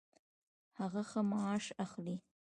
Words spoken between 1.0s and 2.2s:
ښه معاش اخلي